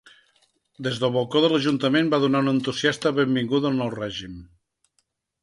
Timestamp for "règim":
3.99-4.43